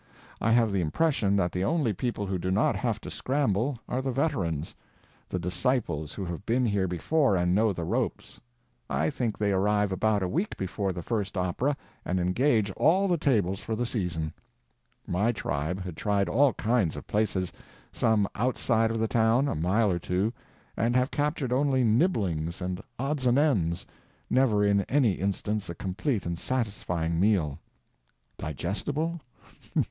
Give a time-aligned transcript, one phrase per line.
[0.41, 4.01] I have the impression that the only people who do not have to scramble are
[4.01, 8.39] the veterans—the disciples who have been here before and know the ropes.
[8.89, 13.19] I think they arrive about a week before the first opera, and engage all the
[13.19, 14.33] tables for the season.
[15.05, 19.99] My tribe had tried all kinds of places—some outside of the town, a mile or
[19.99, 23.85] two—and have captured only nibblings and odds and ends,
[24.31, 27.59] never in any instance a complete and satisfying meal.
[28.39, 29.21] Digestible?